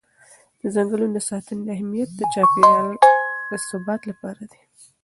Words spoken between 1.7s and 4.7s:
اهمیت د چاپېر یال د ثبات لپاره دی.